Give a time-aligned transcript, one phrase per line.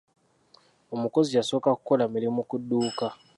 [0.95, 3.07] Omukozi yasooka kukola mirimu ku dduuka.